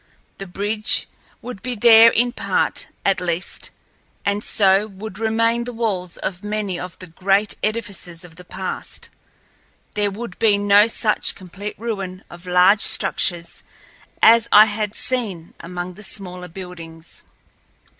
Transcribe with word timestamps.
The 0.39 0.47
bridge 0.47 1.07
would 1.43 1.61
be 1.61 1.75
there 1.75 2.09
in 2.09 2.31
part, 2.31 2.87
at 3.05 3.21
least, 3.21 3.69
and 4.25 4.43
so 4.43 4.87
would 4.87 5.19
remain 5.19 5.63
the 5.65 5.73
walls 5.73 6.17
of 6.17 6.43
many 6.43 6.79
of 6.79 6.97
the 6.97 7.05
great 7.05 7.53
edifices 7.61 8.23
of 8.23 8.35
the 8.35 8.43
past. 8.43 9.09
There 9.93 10.09
would 10.09 10.39
be 10.39 10.57
no 10.57 10.87
such 10.87 11.35
complete 11.35 11.75
ruin 11.77 12.23
of 12.31 12.47
large 12.47 12.81
structures 12.81 13.61
as 14.23 14.47
I 14.51 14.65
had 14.65 14.95
seen 14.95 15.53
among 15.59 15.93
the 15.93 16.01
smaller 16.01 16.47
buildings. 16.47 17.21